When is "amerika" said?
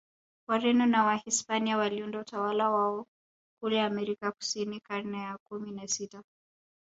3.81-4.31